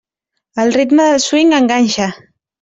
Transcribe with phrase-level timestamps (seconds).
[0.63, 2.11] El ritme del swing enganxa.